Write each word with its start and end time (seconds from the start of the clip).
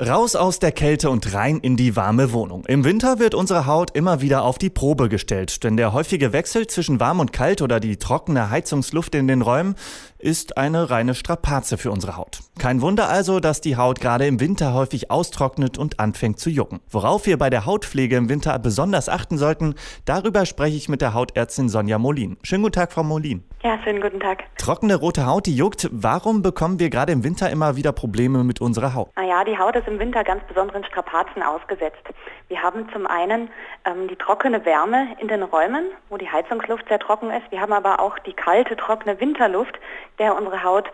Raus 0.00 0.36
aus 0.36 0.60
der 0.60 0.70
Kälte 0.70 1.10
und 1.10 1.34
rein 1.34 1.58
in 1.58 1.76
die 1.76 1.96
warme 1.96 2.32
Wohnung. 2.32 2.64
Im 2.66 2.84
Winter 2.84 3.18
wird 3.18 3.34
unsere 3.34 3.66
Haut 3.66 3.90
immer 3.96 4.20
wieder 4.20 4.44
auf 4.44 4.56
die 4.56 4.70
Probe 4.70 5.08
gestellt, 5.08 5.64
denn 5.64 5.76
der 5.76 5.92
häufige 5.92 6.32
Wechsel 6.32 6.68
zwischen 6.68 7.00
warm 7.00 7.18
und 7.18 7.32
kalt 7.32 7.62
oder 7.62 7.80
die 7.80 7.96
trockene 7.96 8.48
Heizungsluft 8.48 9.16
in 9.16 9.26
den 9.26 9.42
Räumen 9.42 9.74
ist 10.18 10.56
eine 10.56 10.90
reine 10.90 11.16
Strapaze 11.16 11.78
für 11.78 11.90
unsere 11.90 12.16
Haut. 12.16 12.40
Kein 12.60 12.80
Wunder 12.80 13.08
also, 13.08 13.40
dass 13.40 13.60
die 13.60 13.76
Haut 13.76 14.00
gerade 14.00 14.26
im 14.26 14.38
Winter 14.38 14.72
häufig 14.72 15.10
austrocknet 15.10 15.78
und 15.78 15.98
anfängt 15.98 16.38
zu 16.38 16.48
jucken. 16.48 16.78
Worauf 16.90 17.26
wir 17.26 17.36
bei 17.36 17.50
der 17.50 17.66
Hautpflege 17.66 18.16
im 18.16 18.28
Winter 18.28 18.56
besonders 18.60 19.08
achten 19.08 19.36
sollten, 19.36 19.74
darüber 20.04 20.46
spreche 20.46 20.76
ich 20.76 20.88
mit 20.88 21.00
der 21.00 21.14
Hautärztin 21.14 21.68
Sonja 21.68 21.98
Molin. 21.98 22.36
Schönen 22.44 22.62
guten 22.62 22.74
Tag, 22.74 22.92
Frau 22.92 23.02
Molin. 23.02 23.42
Ja, 23.64 23.76
schönen 23.82 24.00
guten 24.00 24.20
Tag. 24.20 24.44
Trockene 24.58 24.94
rote 24.94 25.26
Haut, 25.26 25.46
die 25.46 25.56
juckt. 25.56 25.88
Warum 25.90 26.42
bekommen 26.42 26.78
wir 26.78 26.90
gerade 26.90 27.12
im 27.12 27.24
Winter 27.24 27.50
immer 27.50 27.74
wieder 27.74 27.90
Probleme 27.90 28.44
mit 28.44 28.60
unserer 28.60 28.94
Haut? 28.94 29.10
Naja, 29.16 29.44
die 29.44 29.58
Haut 29.58 29.74
ist 29.74 29.87
im 29.88 29.98
Winter 29.98 30.22
ganz 30.22 30.44
besonderen 30.44 30.84
Strapazen 30.84 31.42
ausgesetzt. 31.42 32.02
Wir 32.48 32.62
haben 32.62 32.88
zum 32.92 33.06
einen 33.06 33.50
ähm, 33.84 34.06
die 34.06 34.16
trockene 34.16 34.64
Wärme 34.64 35.16
in 35.18 35.28
den 35.28 35.42
Räumen, 35.42 35.86
wo 36.08 36.16
die 36.16 36.30
Heizungsluft 36.30 36.86
sehr 36.88 37.00
trocken 37.00 37.30
ist. 37.30 37.50
Wir 37.50 37.60
haben 37.60 37.72
aber 37.72 38.00
auch 38.00 38.18
die 38.20 38.34
kalte, 38.34 38.76
trockene 38.76 39.18
Winterluft, 39.20 39.78
der 40.18 40.36
unsere 40.36 40.62
Haut 40.62 40.88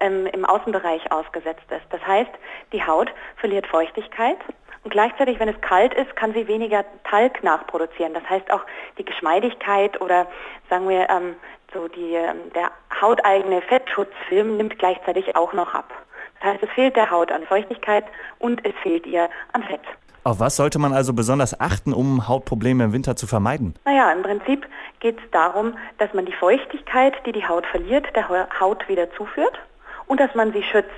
ähm, 0.00 0.26
im 0.26 0.44
Außenbereich 0.44 1.10
ausgesetzt 1.12 1.70
ist. 1.70 1.86
Das 1.90 2.06
heißt, 2.06 2.30
die 2.72 2.84
Haut 2.84 3.10
verliert 3.36 3.66
Feuchtigkeit 3.66 4.38
und 4.82 4.90
gleichzeitig, 4.90 5.38
wenn 5.38 5.48
es 5.48 5.60
kalt 5.60 5.94
ist, 5.94 6.16
kann 6.16 6.32
sie 6.32 6.48
weniger 6.48 6.84
Talg 7.04 7.42
nachproduzieren. 7.42 8.14
Das 8.14 8.28
heißt 8.28 8.50
auch 8.50 8.62
die 8.98 9.04
Geschmeidigkeit 9.04 10.00
oder 10.00 10.26
sagen 10.70 10.88
wir 10.88 11.08
ähm, 11.10 11.36
so 11.74 11.86
die, 11.88 12.14
ähm, 12.14 12.50
der 12.54 12.70
hauteigene 13.00 13.60
Fettschutzfilm 13.62 14.56
nimmt 14.56 14.78
gleichzeitig 14.78 15.36
auch 15.36 15.52
noch 15.52 15.74
ab. 15.74 15.92
Das 16.40 16.54
heißt, 16.54 16.62
es 16.62 16.70
fehlt 16.70 16.96
der 16.96 17.10
Haut 17.10 17.30
an 17.30 17.44
Feuchtigkeit 17.44 18.04
und 18.38 18.64
es 18.64 18.72
fehlt 18.82 19.06
ihr 19.06 19.28
an 19.52 19.62
Fett. 19.62 19.80
Auf 20.22 20.38
was 20.38 20.56
sollte 20.56 20.78
man 20.78 20.92
also 20.92 21.14
besonders 21.14 21.58
achten, 21.60 21.94
um 21.94 22.28
Hautprobleme 22.28 22.84
im 22.84 22.92
Winter 22.92 23.16
zu 23.16 23.26
vermeiden? 23.26 23.74
Naja, 23.86 24.12
im 24.12 24.22
Prinzip 24.22 24.66
geht 25.00 25.18
es 25.18 25.30
darum, 25.30 25.74
dass 25.98 26.12
man 26.12 26.26
die 26.26 26.32
Feuchtigkeit, 26.32 27.14
die 27.24 27.32
die 27.32 27.46
Haut 27.46 27.64
verliert, 27.66 28.06
der 28.14 28.28
Haut 28.60 28.86
wieder 28.88 29.10
zuführt 29.12 29.58
und 30.06 30.20
dass 30.20 30.34
man 30.34 30.52
sie 30.52 30.62
schützt 30.62 30.90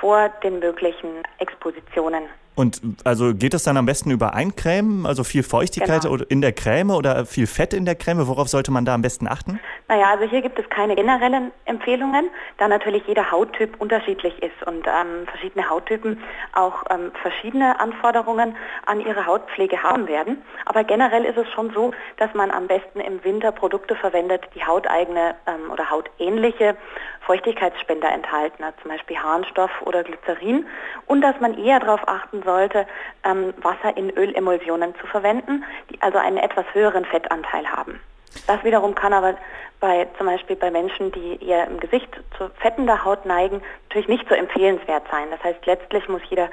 vor 0.00 0.30
den 0.42 0.58
möglichen 0.58 1.22
Expositionen. 1.38 2.24
Und 2.54 2.80
also 3.04 3.34
geht 3.34 3.52
das 3.52 3.64
dann 3.64 3.76
am 3.76 3.84
besten 3.84 4.10
über 4.10 4.32
Eincremen, 4.32 5.04
also 5.04 5.24
viel 5.24 5.42
Feuchtigkeit 5.42 6.02
genau. 6.02 6.24
in 6.28 6.40
der 6.40 6.52
Creme 6.52 6.90
oder 6.90 7.26
viel 7.26 7.46
Fett 7.46 7.74
in 7.74 7.84
der 7.84 7.94
Creme? 7.94 8.26
Worauf 8.26 8.48
sollte 8.48 8.70
man 8.70 8.86
da 8.86 8.94
am 8.94 9.02
besten 9.02 9.28
achten? 9.28 9.60
Naja, 9.88 10.10
also 10.10 10.24
hier 10.24 10.42
gibt 10.42 10.58
es 10.58 10.68
keine 10.68 10.96
generellen 10.96 11.52
Empfehlungen, 11.64 12.28
da 12.58 12.66
natürlich 12.66 13.06
jeder 13.06 13.30
Hauttyp 13.30 13.80
unterschiedlich 13.80 14.42
ist 14.42 14.66
und 14.66 14.84
ähm, 14.84 15.28
verschiedene 15.28 15.70
Hauttypen 15.70 16.20
auch 16.54 16.82
ähm, 16.90 17.12
verschiedene 17.22 17.78
Anforderungen 17.78 18.56
an 18.86 19.00
ihre 19.00 19.26
Hautpflege 19.26 19.80
haben 19.84 20.08
werden. 20.08 20.42
Aber 20.64 20.82
generell 20.82 21.24
ist 21.24 21.38
es 21.38 21.48
schon 21.52 21.70
so, 21.70 21.92
dass 22.16 22.34
man 22.34 22.50
am 22.50 22.66
besten 22.66 22.98
im 22.98 23.22
Winter 23.22 23.52
Produkte 23.52 23.94
verwendet, 23.94 24.42
die 24.56 24.64
hauteigene 24.64 25.36
ähm, 25.46 25.70
oder 25.70 25.88
hautähnliche 25.88 26.76
Feuchtigkeitsspender 27.20 28.10
enthalten, 28.10 28.64
also 28.64 28.76
zum 28.82 28.90
Beispiel 28.90 29.18
Harnstoff 29.18 29.70
oder 29.82 30.02
Glycerin 30.02 30.66
und 31.06 31.20
dass 31.20 31.38
man 31.38 31.56
eher 31.56 31.78
darauf 31.78 32.08
achten 32.08 32.42
sollte, 32.42 32.88
ähm, 33.22 33.54
Wasser 33.62 33.96
in 33.96 34.10
Ölemulsionen 34.10 34.96
zu 35.00 35.06
verwenden, 35.06 35.62
die 35.90 36.02
also 36.02 36.18
einen 36.18 36.38
etwas 36.38 36.64
höheren 36.72 37.04
Fettanteil 37.04 37.70
haben. 37.70 38.00
Das 38.46 38.62
wiederum 38.64 38.94
kann 38.94 39.12
aber 39.12 39.34
bei 39.80 40.06
zum 40.16 40.26
Beispiel 40.26 40.56
bei 40.56 40.70
Menschen, 40.70 41.12
die 41.12 41.44
eher 41.44 41.66
im 41.66 41.78
Gesicht 41.78 42.08
zu 42.38 42.50
fettender 42.60 43.04
Haut 43.04 43.26
neigen, 43.26 43.60
natürlich 43.84 44.08
nicht 44.08 44.28
so 44.28 44.34
empfehlenswert 44.34 45.04
sein. 45.10 45.28
Das 45.30 45.42
heißt, 45.42 45.64
letztlich 45.66 46.08
muss 46.08 46.22
jeder 46.28 46.48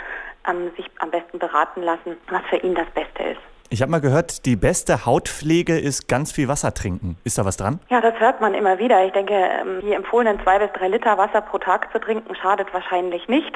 ähm, 0.48 0.72
sich 0.76 0.90
am 1.00 1.12
besten 1.12 1.40
beraten 1.40 1.82
lassen, 1.84 2.18
was 2.30 2.42
für 2.50 2.58
ihn 2.58 2.76
das 2.76 2.90
Beste 2.94 3.24
ist. 3.24 3.42
Ich 3.70 3.82
habe 3.82 3.90
mal 3.90 4.02
gehört, 4.02 4.46
die 4.46 4.56
beste 4.56 5.06
Hautpflege 5.06 5.80
ist 5.80 6.08
ganz 6.08 6.32
viel 6.32 6.48
Wasser 6.48 6.76
trinken. 6.76 7.18
Ist 7.24 7.40
da 7.40 7.46
was 7.46 7.58
dran? 7.58 7.80
Ja, 7.90 8.02
das 8.02 8.20
hört 8.20 8.40
man 8.40 8.54
immer 8.54 8.78
wieder. 8.78 9.04
Ich 9.06 9.14
denke, 9.14 9.34
ähm, 9.34 9.82
die 9.82 9.94
empfohlenen 9.94 10.40
zwei 10.44 10.60
bis 10.60 10.72
drei 10.74 10.90
Liter 10.90 11.18
Wasser 11.18 11.42
pro 11.42 11.58
Tag 11.58 11.92
zu 11.92 12.00
trinken 12.00 12.36
schadet 12.36 12.72
wahrscheinlich 12.72 13.28
nicht. 13.28 13.54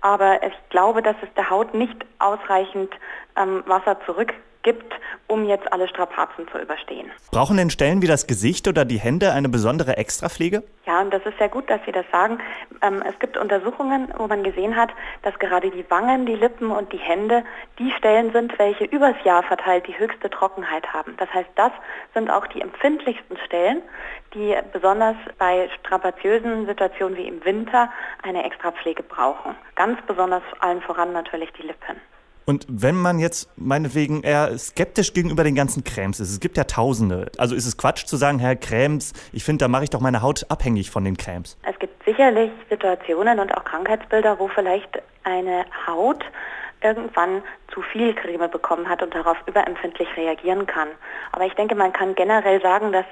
Aber 0.00 0.42
ich 0.42 0.54
glaube, 0.70 1.02
dass 1.02 1.16
es 1.22 1.28
der 1.34 1.50
Haut 1.50 1.74
nicht 1.74 2.06
ausreichend 2.20 2.90
ähm, 3.36 3.62
Wasser 3.66 4.00
zurückgibt, 4.62 4.94
um 5.26 5.44
jetzt 5.44 5.72
alle 5.72 5.88
Strapazen 5.88 6.48
zu 6.48 6.58
überstehen. 6.58 7.10
Brauchen 7.30 7.56
denn 7.56 7.70
Stellen 7.70 8.02
wie 8.02 8.06
das 8.06 8.26
Gesicht 8.26 8.66
oder 8.68 8.84
die 8.84 8.98
Hände 8.98 9.32
eine 9.32 9.48
besondere 9.48 9.96
Extrapflege? 9.96 10.62
Ja, 10.86 11.00
und 11.00 11.12
das 11.12 11.24
ist 11.24 11.38
sehr 11.38 11.48
gut, 11.48 11.70
dass 11.70 11.80
Sie 11.86 11.92
das 11.92 12.04
sagen. 12.10 12.38
Ähm, 12.82 13.02
es 13.08 13.18
gibt 13.20 13.36
Untersuchungen, 13.36 14.12
wo 14.16 14.26
man 14.26 14.42
gesehen 14.42 14.76
hat, 14.76 14.90
dass 15.22 15.38
gerade 15.38 15.70
die 15.70 15.88
Wangen, 15.90 16.26
die 16.26 16.34
Lippen 16.34 16.70
und 16.70 16.92
die 16.92 16.98
Hände 16.98 17.44
die 17.78 17.92
Stellen 17.92 18.32
sind, 18.32 18.58
welche 18.58 18.84
übers 18.84 19.16
Jahr 19.24 19.42
verteilt 19.42 19.86
die 19.86 19.98
höchste 19.98 20.30
Trockenheit 20.30 20.92
haben. 20.92 21.16
Das 21.18 21.32
heißt, 21.32 21.50
das 21.54 21.72
sind 22.14 22.30
auch 22.30 22.46
die 22.48 22.60
empfindlichsten 22.60 23.36
Stellen, 23.46 23.82
die 24.34 24.56
besonders 24.72 25.16
bei 25.38 25.68
strapaziösen 25.80 26.66
Situationen 26.66 27.16
wie 27.16 27.28
im 27.28 27.44
Winter 27.44 27.90
eine 28.22 28.44
Extrapflege 28.44 29.02
brauchen. 29.02 29.54
Ganz 29.76 30.00
besonders 30.06 30.42
allen 30.60 30.82
voran 30.82 31.12
natürlich 31.12 31.52
die 31.52 31.62
Lippen. 31.62 32.00
Und 32.50 32.66
wenn 32.68 32.96
man 32.96 33.20
jetzt 33.20 33.48
meinetwegen 33.56 34.24
eher 34.24 34.58
skeptisch 34.58 35.12
gegenüber 35.12 35.44
den 35.44 35.54
ganzen 35.54 35.84
Cremes 35.84 36.18
ist, 36.18 36.32
es 36.32 36.40
gibt 36.40 36.56
ja 36.56 36.64
tausende, 36.64 37.30
also 37.38 37.54
ist 37.54 37.64
es 37.64 37.78
Quatsch 37.78 38.06
zu 38.06 38.16
sagen, 38.16 38.40
Herr 38.40 38.56
Cremes, 38.56 39.12
ich 39.32 39.44
finde, 39.44 39.62
da 39.62 39.68
mache 39.68 39.84
ich 39.84 39.90
doch 39.90 40.00
meine 40.00 40.20
Haut 40.20 40.44
abhängig 40.48 40.90
von 40.90 41.04
den 41.04 41.16
Cremes. 41.16 41.56
Es 41.62 41.78
gibt 41.78 42.04
sicherlich 42.04 42.50
Situationen 42.68 43.38
und 43.38 43.56
auch 43.56 43.62
Krankheitsbilder, 43.62 44.40
wo 44.40 44.48
vielleicht 44.48 45.00
eine 45.22 45.64
Haut 45.86 46.24
irgendwann 46.82 47.44
zu 47.72 47.82
viel 47.82 48.14
Creme 48.14 48.50
bekommen 48.50 48.88
hat 48.88 49.00
und 49.00 49.14
darauf 49.14 49.36
überempfindlich 49.46 50.08
reagieren 50.16 50.66
kann. 50.66 50.88
Aber 51.30 51.46
ich 51.46 51.54
denke, 51.54 51.76
man 51.76 51.92
kann 51.92 52.16
generell 52.16 52.60
sagen, 52.60 52.90
dass 52.90 53.06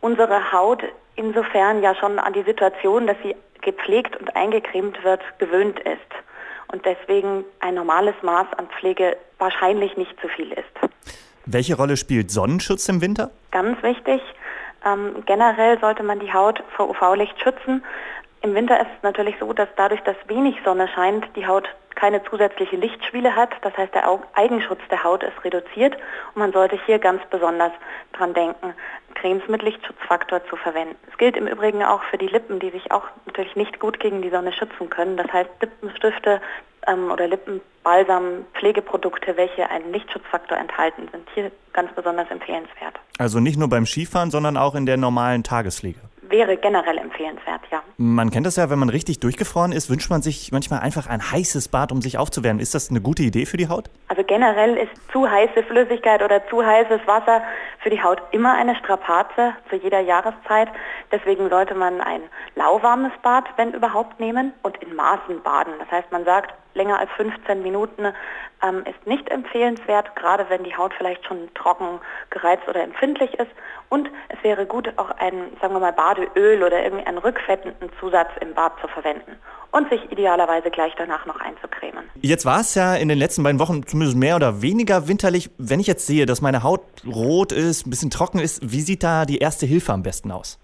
unsere 0.00 0.50
Haut 0.50 0.82
insofern 1.14 1.82
ja 1.82 1.94
schon 1.94 2.18
an 2.18 2.32
die 2.32 2.44
Situation, 2.44 3.06
dass 3.06 3.18
sie 3.22 3.36
gepflegt 3.60 4.16
und 4.16 4.34
eingecremt 4.34 5.04
wird, 5.04 5.20
gewöhnt 5.38 5.78
ist 5.80 6.27
und 6.72 6.84
deswegen 6.84 7.44
ein 7.60 7.74
normales 7.74 8.14
Maß 8.22 8.46
an 8.56 8.68
Pflege 8.78 9.16
wahrscheinlich 9.38 9.96
nicht 9.96 10.18
zu 10.20 10.28
viel 10.28 10.52
ist. 10.52 10.92
Welche 11.46 11.76
Rolle 11.76 11.96
spielt 11.96 12.30
Sonnenschutz 12.30 12.88
im 12.88 13.00
Winter? 13.00 13.30
Ganz 13.50 13.82
wichtig. 13.82 14.20
Ähm, 14.84 15.22
generell 15.26 15.78
sollte 15.80 16.02
man 16.02 16.20
die 16.20 16.32
Haut 16.32 16.62
vor 16.76 16.90
UV-Licht 16.90 17.40
schützen. 17.42 17.82
Im 18.40 18.54
Winter 18.54 18.80
ist 18.80 18.88
es 18.96 19.02
natürlich 19.02 19.36
so, 19.40 19.52
dass 19.52 19.68
dadurch, 19.76 20.00
dass 20.02 20.16
wenig 20.28 20.56
Sonne 20.64 20.88
scheint, 20.88 21.24
die 21.34 21.46
Haut 21.46 21.68
keine 21.98 22.22
zusätzliche 22.22 22.76
Lichtspiele 22.76 23.34
hat. 23.34 23.50
Das 23.62 23.76
heißt, 23.76 23.92
der 23.92 24.04
Eigenschutz 24.34 24.80
der 24.90 25.02
Haut 25.02 25.24
ist 25.24 25.44
reduziert 25.44 25.96
und 26.34 26.40
man 26.40 26.52
sollte 26.52 26.78
hier 26.86 27.00
ganz 27.00 27.20
besonders 27.28 27.72
dran 28.12 28.34
denken, 28.34 28.74
Cremes 29.16 29.42
mit 29.48 29.62
Lichtschutzfaktor 29.62 30.46
zu 30.48 30.54
verwenden. 30.54 30.94
Es 31.10 31.18
gilt 31.18 31.36
im 31.36 31.48
Übrigen 31.48 31.82
auch 31.82 32.02
für 32.04 32.18
die 32.18 32.28
Lippen, 32.28 32.60
die 32.60 32.70
sich 32.70 32.92
auch 32.92 33.02
natürlich 33.26 33.56
nicht 33.56 33.80
gut 33.80 33.98
gegen 33.98 34.22
die 34.22 34.30
Sonne 34.30 34.52
schützen 34.52 34.88
können. 34.90 35.16
Das 35.16 35.32
heißt, 35.32 35.50
Lippenstifte 35.60 36.40
ähm, 36.86 37.10
oder 37.10 37.26
Lippenbalsam, 37.26 38.46
Pflegeprodukte, 38.54 39.36
welche 39.36 39.68
einen 39.68 39.92
Lichtschutzfaktor 39.92 40.56
enthalten, 40.56 41.08
sind 41.10 41.28
hier 41.34 41.50
ganz 41.72 41.92
besonders 41.96 42.30
empfehlenswert. 42.30 42.94
Also 43.18 43.40
nicht 43.40 43.58
nur 43.58 43.68
beim 43.68 43.86
Skifahren, 43.86 44.30
sondern 44.30 44.56
auch 44.56 44.76
in 44.76 44.86
der 44.86 44.98
normalen 44.98 45.42
Tagespflege 45.42 46.07
wäre 46.30 46.56
generell 46.56 46.98
empfehlenswert, 46.98 47.60
ja. 47.70 47.82
Man 47.96 48.30
kennt 48.30 48.46
das 48.46 48.56
ja, 48.56 48.70
wenn 48.70 48.78
man 48.78 48.88
richtig 48.88 49.20
durchgefroren 49.20 49.72
ist, 49.72 49.90
wünscht 49.90 50.10
man 50.10 50.22
sich 50.22 50.52
manchmal 50.52 50.80
einfach 50.80 51.06
ein 51.06 51.30
heißes 51.30 51.68
Bad, 51.68 51.92
um 51.92 52.00
sich 52.00 52.18
aufzuwärmen. 52.18 52.60
Ist 52.60 52.74
das 52.74 52.90
eine 52.90 53.00
gute 53.00 53.22
Idee 53.22 53.46
für 53.46 53.56
die 53.56 53.68
Haut? 53.68 53.90
Also 54.08 54.22
generell 54.24 54.76
ist 54.76 54.92
zu 55.12 55.28
heiße 55.28 55.62
Flüssigkeit 55.64 56.22
oder 56.22 56.46
zu 56.48 56.64
heißes 56.64 57.00
Wasser 57.06 57.42
für 57.80 57.90
die 57.90 58.02
Haut 58.02 58.22
immer 58.32 58.54
eine 58.54 58.76
Strapaze 58.76 59.54
zu 59.70 59.76
jeder 59.76 60.00
Jahreszeit. 60.00 60.68
Deswegen 61.12 61.48
sollte 61.48 61.74
man 61.74 62.00
ein 62.00 62.22
lauwarmes 62.54 63.12
Bad, 63.22 63.44
wenn 63.56 63.72
überhaupt, 63.72 64.20
nehmen 64.20 64.52
und 64.62 64.76
in 64.78 64.94
Maßen 64.94 65.42
baden. 65.42 65.74
Das 65.78 65.90
heißt, 65.90 66.10
man 66.12 66.24
sagt, 66.24 66.52
länger 66.78 66.98
als 66.98 67.10
15 67.16 67.62
Minuten 67.62 68.06
ähm, 68.62 68.84
ist 68.86 69.06
nicht 69.06 69.30
empfehlenswert, 69.30 70.16
gerade 70.16 70.46
wenn 70.48 70.64
die 70.64 70.74
Haut 70.74 70.94
vielleicht 70.96 71.26
schon 71.26 71.52
trocken, 71.54 72.00
gereizt 72.30 72.66
oder 72.66 72.82
empfindlich 72.82 73.34
ist. 73.34 73.50
Und 73.90 74.08
es 74.28 74.42
wäre 74.42 74.64
gut, 74.64 74.92
auch 74.96 75.10
ein, 75.18 75.34
sagen 75.60 75.74
wir 75.74 75.80
mal, 75.80 75.92
Badeöl 75.92 76.62
oder 76.62 76.82
irgendeinen 76.82 77.18
rückfettenden 77.18 77.90
Zusatz 78.00 78.30
im 78.40 78.54
Bad 78.54 78.72
zu 78.80 78.88
verwenden 78.88 79.36
und 79.70 79.90
sich 79.90 80.10
idealerweise 80.10 80.70
gleich 80.70 80.94
danach 80.96 81.26
noch 81.26 81.40
einzucremen. 81.40 82.04
Jetzt 82.22 82.46
war 82.46 82.60
es 82.60 82.74
ja 82.74 82.94
in 82.94 83.08
den 83.08 83.18
letzten 83.18 83.42
beiden 83.42 83.60
Wochen 83.60 83.86
zumindest 83.86 84.16
mehr 84.16 84.36
oder 84.36 84.62
weniger 84.62 85.08
winterlich. 85.08 85.50
Wenn 85.58 85.80
ich 85.80 85.86
jetzt 85.86 86.06
sehe, 86.06 86.26
dass 86.26 86.40
meine 86.40 86.62
Haut 86.62 86.80
rot 87.06 87.52
ist, 87.52 87.86
ein 87.86 87.90
bisschen 87.90 88.10
trocken 88.10 88.38
ist, 88.38 88.72
wie 88.72 88.80
sieht 88.80 89.02
da 89.02 89.26
die 89.26 89.38
erste 89.38 89.66
Hilfe 89.66 89.92
am 89.92 90.02
besten 90.02 90.32
aus? 90.32 90.58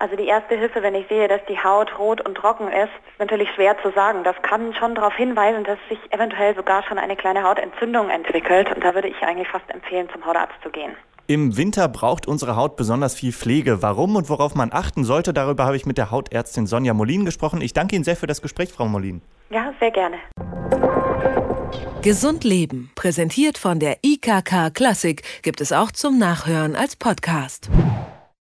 Also 0.00 0.16
die 0.16 0.24
erste 0.24 0.56
Hilfe, 0.56 0.82
wenn 0.82 0.94
ich 0.94 1.06
sehe, 1.08 1.28
dass 1.28 1.44
die 1.46 1.62
Haut 1.62 1.98
rot 1.98 2.26
und 2.26 2.34
trocken 2.34 2.68
ist, 2.68 2.88
ist 2.88 3.18
natürlich 3.18 3.50
schwer 3.54 3.76
zu 3.82 3.90
sagen. 3.90 4.24
Das 4.24 4.34
kann 4.40 4.72
schon 4.72 4.94
darauf 4.94 5.14
hinweisen, 5.14 5.62
dass 5.62 5.78
sich 5.90 5.98
eventuell 6.10 6.56
sogar 6.56 6.82
schon 6.84 6.96
eine 6.98 7.16
kleine 7.16 7.42
Hautentzündung 7.42 8.08
entwickelt. 8.08 8.74
Und 8.74 8.82
da 8.82 8.94
würde 8.94 9.08
ich 9.08 9.20
eigentlich 9.20 9.48
fast 9.48 9.68
empfehlen, 9.68 10.08
zum 10.10 10.24
Hautarzt 10.24 10.54
zu 10.62 10.70
gehen. 10.70 10.96
Im 11.26 11.58
Winter 11.58 11.86
braucht 11.86 12.26
unsere 12.26 12.56
Haut 12.56 12.76
besonders 12.76 13.14
viel 13.14 13.30
Pflege. 13.30 13.82
Warum 13.82 14.16
und 14.16 14.30
worauf 14.30 14.54
man 14.54 14.72
achten 14.72 15.04
sollte, 15.04 15.34
darüber 15.34 15.66
habe 15.66 15.76
ich 15.76 15.84
mit 15.84 15.98
der 15.98 16.10
Hautärztin 16.10 16.66
Sonja 16.66 16.94
Molin 16.94 17.26
gesprochen. 17.26 17.60
Ich 17.60 17.74
danke 17.74 17.94
Ihnen 17.94 18.04
sehr 18.04 18.16
für 18.16 18.26
das 18.26 18.40
Gespräch, 18.40 18.72
Frau 18.72 18.86
Molin. 18.86 19.20
Ja, 19.50 19.74
sehr 19.80 19.90
gerne. 19.90 20.16
Gesund 22.00 22.42
Leben, 22.44 22.90
präsentiert 22.94 23.58
von 23.58 23.78
der 23.78 23.98
IKK 24.02 24.70
Klassik, 24.72 25.42
gibt 25.42 25.60
es 25.60 25.72
auch 25.72 25.92
zum 25.92 26.18
Nachhören 26.18 26.74
als 26.74 26.96
Podcast. 26.96 27.68